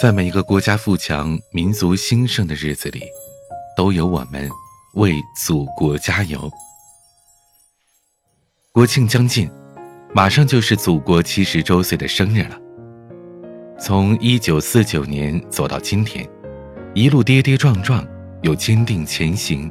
[0.00, 3.02] 在每一个国家富强、民族兴盛的日子里，
[3.76, 4.48] 都有我们
[4.94, 6.50] 为祖国加油。
[8.72, 9.50] 国庆将近，
[10.14, 12.58] 马上就是祖国七十周岁的生日了。
[13.78, 16.26] 从一九四九年走到今天，
[16.94, 18.02] 一路跌跌撞撞，
[18.40, 19.70] 又坚定前行。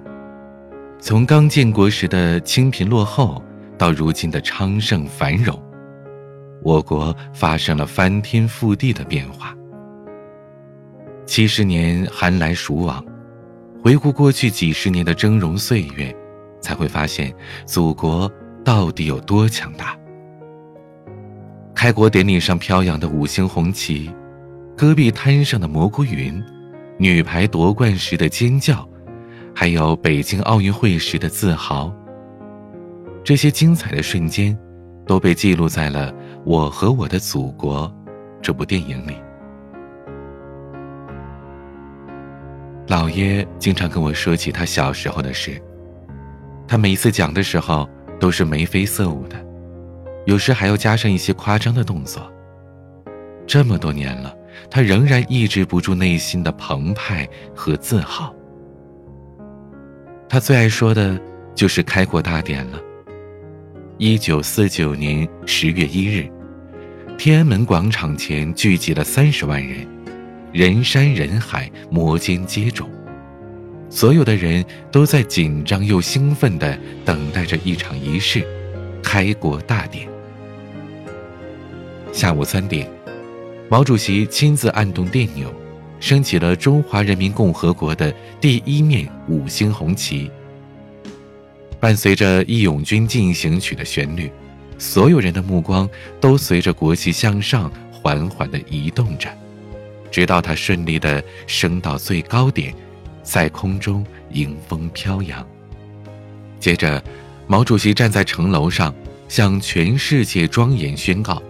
[1.00, 3.44] 从刚建国时的清贫落后，
[3.80, 5.60] 到如今的昌盛繁荣，
[6.62, 9.56] 我国发生了翻天覆地的变化。
[11.30, 13.06] 七十年寒来暑往，
[13.84, 16.12] 回顾过去几十年的峥嵘岁月，
[16.60, 17.32] 才会发现
[17.68, 18.30] 祖国
[18.66, 19.96] 到底有多强大。
[21.76, 24.10] 开国典礼上飘扬的五星红旗，
[24.76, 26.44] 戈壁滩上的蘑菇云，
[26.98, 28.90] 女排夺冠时的尖叫。
[29.54, 31.94] 还有北京奥运会时的自豪，
[33.24, 34.58] 这些精彩的瞬间，
[35.06, 36.12] 都被记录在了
[36.44, 37.88] 《我和我的祖国》
[38.42, 39.14] 这部电影里。
[42.90, 45.62] 姥爷经常跟我说起他小时候的事，
[46.68, 47.88] 他每次讲的时候
[48.20, 49.36] 都是眉飞色舞的，
[50.26, 52.28] 有时还要加上一些夸张的动作。
[53.46, 54.36] 这么多年了，
[54.72, 58.34] 他仍然抑制不住内心的澎湃和自豪。
[60.28, 61.20] 他最爱说的
[61.54, 62.80] 就是开国大典了。
[64.00, 66.28] 一九四九年十月一日，
[67.20, 69.88] 天安门广场前聚集了三十万人，
[70.52, 72.86] 人山人海，摩肩接踵，
[73.90, 78.44] 所有的人都在紧张又兴奋地等待着一场仪式——
[79.04, 80.08] 开国大典。
[82.12, 82.90] 下午三点，
[83.70, 85.54] 毛主席亲自按动电钮。
[86.00, 90.32] 升起了中华人民共和国的第一面五星红旗。
[91.78, 94.32] 伴随着《义勇军进行曲》的旋律，
[94.78, 95.90] 所有人的目光
[96.22, 99.30] 都随着国旗向上缓缓地移动着，
[100.12, 102.74] 直到它顺利地升到最高点，
[103.24, 105.46] 在空中迎风飘扬。
[106.60, 107.02] 接着，
[107.48, 108.94] 毛主席站在城楼上，
[109.28, 111.42] 向全世界庄严宣告。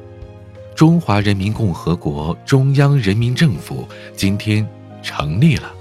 [0.76, 4.66] 中华人民共和国中央人民政府今天
[5.02, 5.72] 成立了。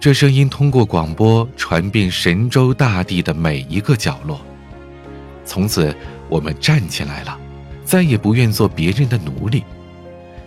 [0.00, 4.40] 这声音通过广播传遍神州大地的每一个角落。
[5.44, 5.94] 从此，
[6.28, 7.38] 我们站起来了，
[7.84, 9.64] 再也不愿做别人的奴隶。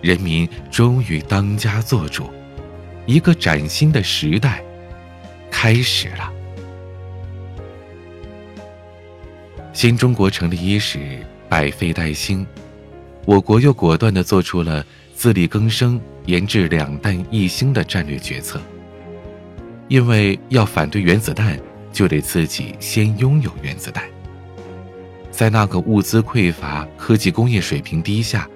[0.02, 2.30] 人民终于当家作主，
[3.06, 4.64] 一个崭新的时代
[5.52, 6.32] 开始了。
[9.74, 12.46] 新中国成立伊始，百废待兴。
[13.26, 18.60] 我国又果断地做出了自力更生、研制两弹一星的战略决策。
[19.88, 21.60] 因为要反对原子弹，
[21.94, 24.04] 就得自己先拥有原子弹。
[25.30, 28.50] 在那个物资匮乏、科技工业水平低下，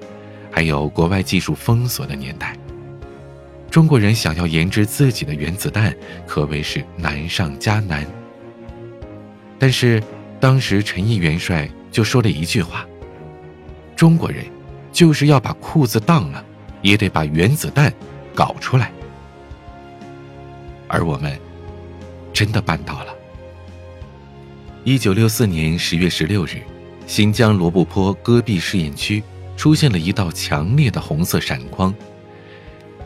[0.55, 2.57] 还有国外技术封锁的年代，
[3.69, 5.93] 中国人想要研制自己的原子弹，
[6.25, 8.07] 可谓是难上加难。
[9.59, 10.01] 但是，
[10.39, 12.87] 当时陈毅元帅就说了一句话
[13.97, 14.45] ：“中国人。”
[14.93, 16.41] 就是要把裤子当了，
[16.81, 17.93] 也得把原子弹
[18.33, 18.93] 搞出来。
[20.87, 21.37] 而我们
[22.31, 23.13] 真的办到了。
[24.85, 26.61] 一九六四年十月十六日，
[27.05, 29.21] 新疆罗布泊戈壁试验区
[29.55, 31.93] 出现了一道强烈的红色闪光，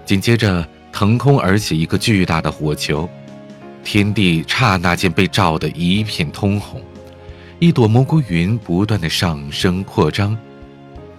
[0.05, 3.09] 紧接着腾空而起一个巨大的火球，
[3.83, 6.81] 天地刹那间被照得一片通红，
[7.59, 10.37] 一朵蘑菇云不断的上升扩张。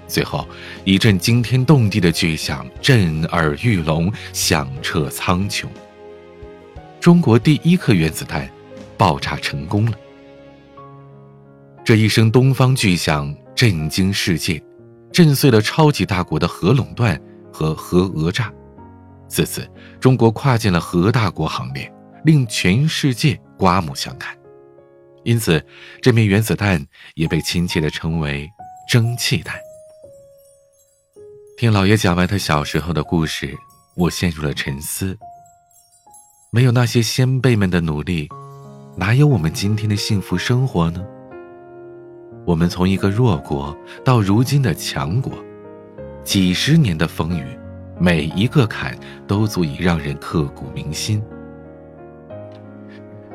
[0.07, 0.45] 最后，
[0.85, 5.67] 一阵惊天动地的巨响震耳欲聋，响彻苍穹。
[6.99, 8.51] 中国第一颗原子弹
[8.99, 9.93] 爆炸成功了。
[11.85, 14.61] 这一声东方巨响震惊世界，
[15.13, 17.21] 震碎了超级大国的核垄断
[17.53, 18.53] 和核讹诈。
[19.29, 19.69] 自此，
[20.01, 21.93] 中国跨进了核大国行列，
[22.25, 24.37] 令全世界刮目相看。
[25.23, 25.65] 因此，
[26.01, 26.85] 这枚原子弹
[27.15, 28.51] 也被亲切地称为
[28.91, 29.55] “蒸汽弹”。
[31.59, 33.55] 听老爷讲完他小时候的故事，
[33.95, 35.17] 我陷入了沉思。
[36.51, 38.29] 没有那些先辈们的努力，
[38.97, 41.05] 哪有我们今天的幸福生活呢？
[42.51, 45.33] 我们从一个弱国到如今的强国，
[46.25, 47.45] 几十年的风雨，
[47.97, 51.23] 每一个坎都足以让人刻骨铭心。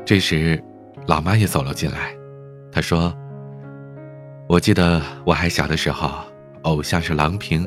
[0.04, 0.62] 这时，
[1.06, 2.14] 老妈也走了进来，
[2.70, 3.10] 她说
[4.50, 6.10] ：“我记得我还小的时候，
[6.64, 7.66] 偶像是郎平。”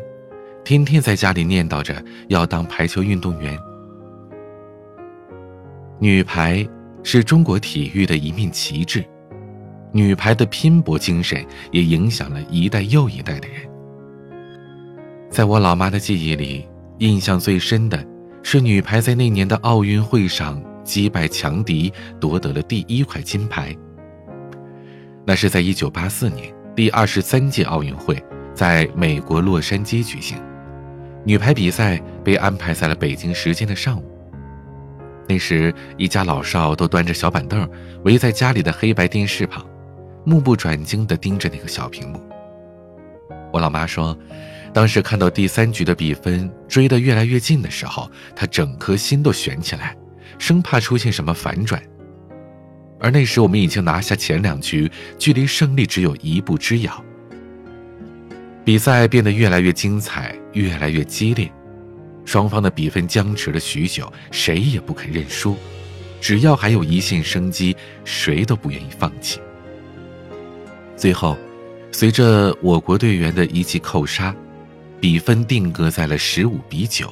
[0.64, 1.96] 天天在家里念叨着
[2.28, 3.58] 要当排球运动员。
[5.98, 6.64] 女排
[7.02, 9.04] 是中国体育的一面旗帜，
[9.92, 13.58] 女排的拼搏精神也影响了一代又一代的人。
[15.30, 18.04] 在我老妈的记忆里，印象最深的
[18.44, 23.76] 是女排在那年的奥运会上击败强敌，夺得了第一块金牌。
[25.26, 28.22] 那是在1984年第二十三届奥运会，
[28.54, 30.38] 在美国洛杉矶举行，
[31.24, 34.04] 女排比赛被安排在了北京时间的上午。
[35.28, 37.70] 那时，一家老少都端着小板凳，
[38.04, 39.64] 围在家里的黑白电视旁，
[40.24, 42.22] 目不转睛地盯着那个小屏幕。
[43.52, 44.18] 我老妈说，
[44.74, 49.96] 当时看到第三局的比分追得越来越近的时候，她整颗心都悬起来，
[50.38, 51.82] 生怕出现什么反转。
[53.00, 57.04] 而那时我们已经拿下前两局，距离胜利只有一步之遥。
[58.66, 61.52] 比赛变得越来越精彩，越来越激烈。
[62.26, 65.58] 双方的比分僵持了许久，谁也不肯认输。
[66.22, 69.40] 只要还有一线生机，谁都不愿意放弃。
[71.00, 71.38] 最后，
[71.94, 74.36] 随着我国队员的一记扣杀，
[75.00, 77.10] 比分定格在了十五比九，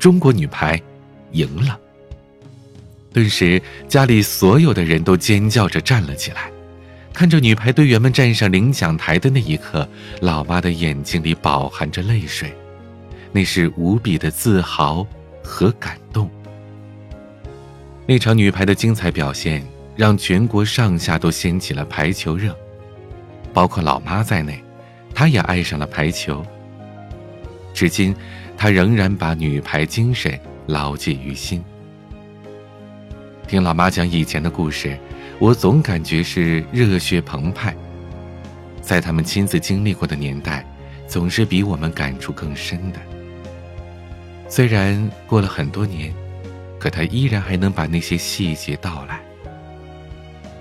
[0.00, 0.82] 中国女排
[1.30, 1.78] 赢了。
[3.12, 6.50] 顿时，家里所有的人都尖叫着站了起来，
[7.12, 9.88] 看着女排队员们站上领奖台的那一刻，
[10.20, 12.52] 老妈的眼睛里饱含着泪水。
[13.30, 15.06] 那是无比的自豪
[15.40, 16.28] 和感动。
[18.06, 19.64] 那场女排的精彩表现，
[19.94, 22.56] 让全国上下都掀起了排球热，
[23.54, 24.62] 包括老妈在内，
[25.14, 26.44] 她也爱上了排球。
[27.72, 28.14] 至今，
[28.56, 31.64] 她仍然把女排精神牢记于心。
[33.46, 34.98] 听老妈讲以前的故事，
[35.38, 37.74] 我总感觉是热血澎湃。
[38.80, 40.66] 在他们亲自经历过的年代，
[41.06, 42.98] 总是比我们感触更深的。
[44.48, 46.12] 虽然过了很多年，
[46.78, 49.20] 可他依然还能把那些细节道来。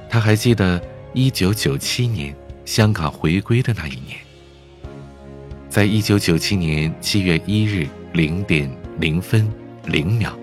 [0.09, 0.81] 他还记得
[1.13, 2.33] 一九九七年
[2.65, 4.17] 香港回归的那一年，
[5.69, 8.69] 在一九九七年七月一日零点
[8.99, 9.51] 零分
[9.85, 10.37] 零秒，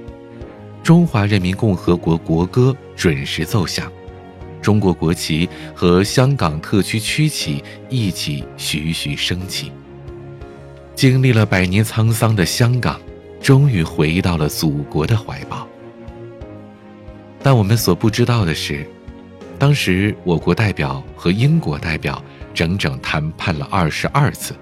[0.82, 3.90] 中华人民共和国国歌准时奏响，
[4.60, 9.72] 中国国旗和香港特区区旗一起徐徐升起。
[10.94, 13.00] 经历了百年沧桑的香港。
[13.42, 15.66] 终于回到了祖国的怀抱，
[17.42, 18.86] 但我们所不知道的是，
[19.60, 22.24] 当时我国代表和英国代表
[22.54, 24.54] 整整谈判了二十二次，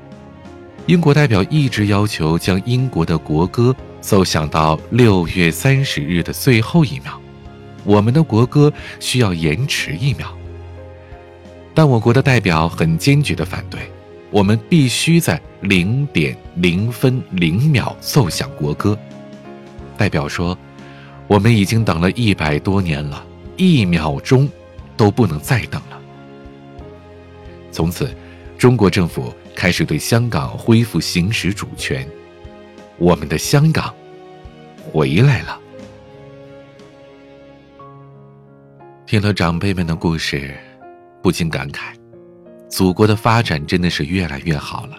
[0.86, 7.12] 英国代表一直要求将英国的国歌奏响到六月三十日的最后一秒，
[7.84, 10.36] 我们的国歌需要延迟一秒，
[11.72, 13.78] 但我国的代表很坚决的反对。
[14.32, 18.98] 我们必须在零点零分零秒奏响国歌。
[19.96, 20.58] 代表说
[21.28, 23.24] ：“我们已经等了一百多年了，
[23.56, 24.48] 一秒钟
[24.98, 25.98] 都不能再等了。”
[27.72, 28.14] 从此，
[28.58, 32.06] 中国政府开始对香港恢复行使主权，
[32.98, 33.94] 我们的香港
[34.82, 35.58] 回来了。
[39.06, 40.54] 听了长辈们的故事，
[41.22, 41.94] 不禁感慨。
[42.68, 44.98] 祖国的发展真的是越来越好了，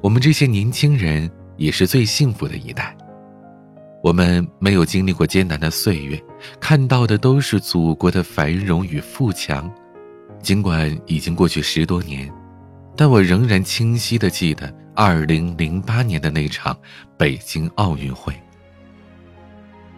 [0.00, 2.96] 我们这些年轻人也是最幸福的一代。
[4.06, 6.22] 我们没有经历过艰难的岁月，
[6.60, 9.68] 看到的都是祖国的繁荣与富强。
[10.40, 12.32] 尽管已经过去十多年，
[12.96, 16.78] 但我仍然清晰的记得2008年的那场
[17.18, 18.32] 北京奥运会。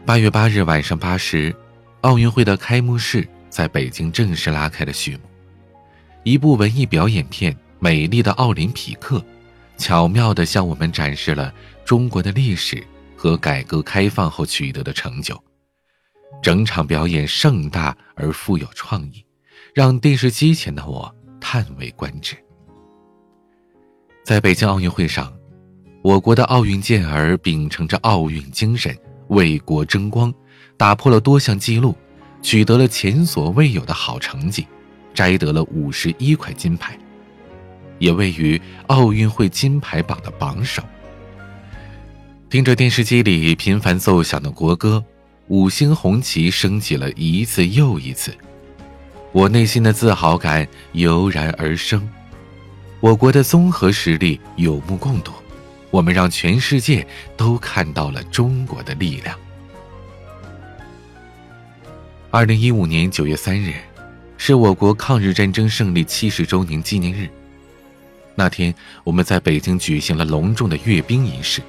[0.07, 1.55] 八月八日晚上八时，
[2.01, 5.21] 奥运会的开幕式在北京正式拉开了序幕。
[6.23, 9.19] 一部文艺表演片《美丽的奥林匹克》，
[9.77, 11.53] 巧妙地向我们展示了
[11.85, 12.83] 中国的历史
[13.19, 15.37] 和改革开放后取得的成就。
[16.41, 19.25] 整场表演盛大而富有创意，
[19.75, 22.37] 让电视机前的我叹为观止。
[24.25, 25.37] 在北京奥运会上，
[26.03, 28.97] 我国的奥运健儿秉承着奥运精神，
[29.31, 30.33] 为国争光，
[30.77, 31.97] 打破了多项纪录，
[32.41, 34.65] 取得了前所未有的好成绩。
[35.15, 36.97] 摘得了五十一块金牌，
[37.99, 40.81] 也位于奥运会金牌榜的榜首。
[42.51, 45.05] 听着电视机里频繁奏响的国歌，
[45.49, 48.35] 五星红旗升起了一次又一次，
[49.33, 52.09] 我内心的自豪感油然而生。
[53.01, 55.31] 我国的综合实力有目共睹，
[55.91, 59.39] 我们让全世界都看到了中国的力量。
[62.31, 63.75] 二零一五年九月三日。
[64.41, 67.29] 是我国抗日战争胜利七十周年纪念日。
[68.37, 71.61] 那天，我们在北京举行了隆重的阅兵仪式。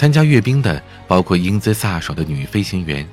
[0.00, 3.06] 参加阅兵的包括英姿飒爽的女飞行员。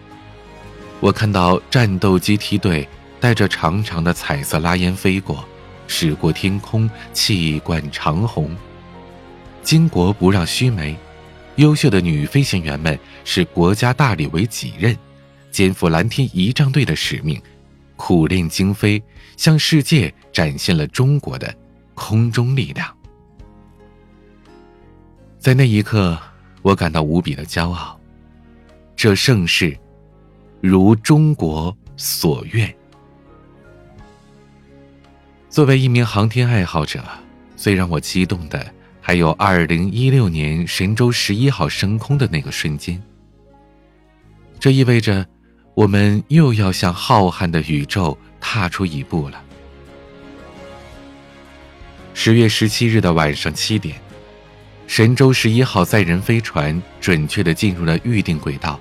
[1.02, 2.88] 我看到战斗机梯队
[3.20, 5.44] 带着长长的彩色拉烟飞过，
[5.86, 8.56] 驶过天空，气贯长虹。
[9.66, 10.96] 巾帼不让须眉，
[11.58, 14.98] 优秀的女飞行员们视国家大礼为己任，
[15.52, 17.38] 肩负蓝天仪仗队的使命，
[17.98, 19.04] 苦练精飞，
[19.36, 21.54] 向世界展现了中国的
[21.94, 22.90] 空中力量。
[25.38, 26.18] 在那一刻，
[26.62, 28.00] 我感到无比的骄傲。
[28.96, 29.78] 这盛世，
[30.62, 32.74] 如中国所愿。
[35.50, 37.04] 作为一名航天爱好者，
[37.56, 38.74] 最让我激动的。
[39.00, 43.02] 还有二零一六年神舟十一号升空的那个瞬间，
[44.60, 45.26] 这意味着
[45.76, 49.42] 我们又要向浩瀚的宇宙踏出一步了。
[52.14, 53.96] 十月十七日的晚上七点，
[54.88, 58.80] 神舟十一号载人飞船准确的进入了预定轨道，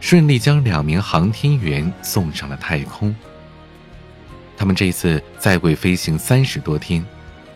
[0.00, 3.14] 顺利将两名航天员送上了太空。
[4.56, 7.04] 他们这次在轨飞行三十多天，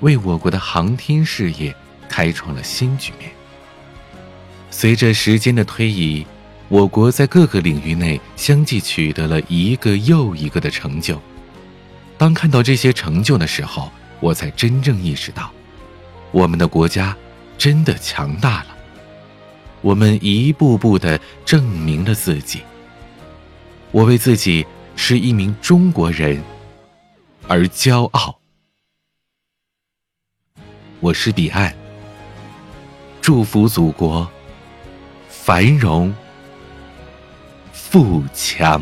[0.00, 1.74] 为我国的航天事业。
[2.08, 3.28] 开创了新局面。
[4.70, 6.24] 随着时间的推移，
[6.68, 11.20] 我国在各个领域内相继取得了一个又一个的成就。
[12.16, 15.50] 当看到这些成就的时候，我才真正意识到，
[16.30, 17.14] 我们的国家
[17.58, 18.76] 真的强大了。
[19.82, 22.62] 我们一步步的证明了自己。
[23.92, 26.42] 我为自己是一名中国人
[27.48, 28.38] 而骄傲。
[31.00, 31.74] 我是彼岸。
[33.26, 34.30] 祝福祖国
[35.28, 36.14] 繁荣
[37.72, 38.80] 富强。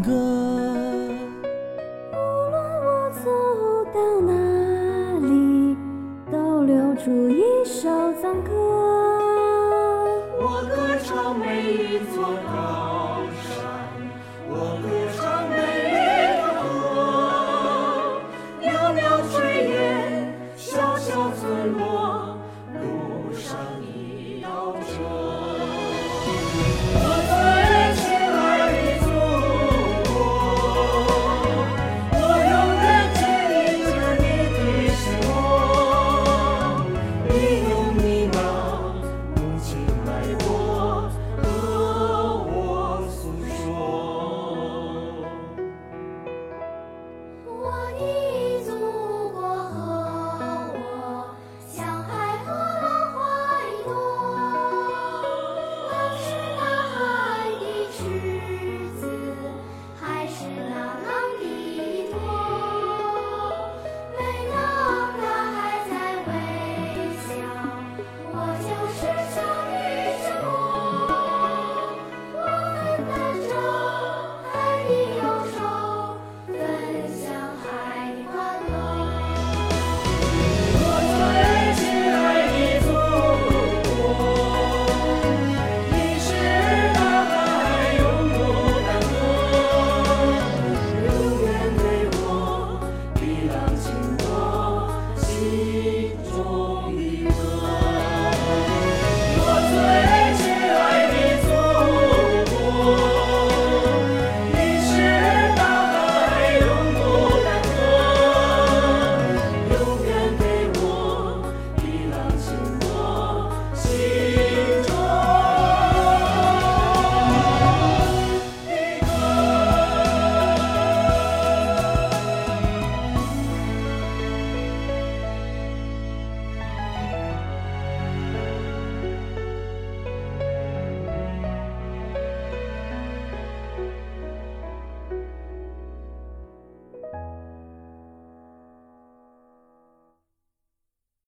[0.00, 0.10] 歌，
[2.12, 2.16] 无
[2.50, 3.28] 论我走
[3.92, 4.32] 到哪
[5.26, 5.76] 里，
[6.30, 7.90] 都留住一首
[8.22, 8.51] 赞歌。